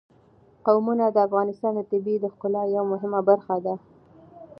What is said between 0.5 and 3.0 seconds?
قومونه د افغانستان د طبیعت د ښکلا یوه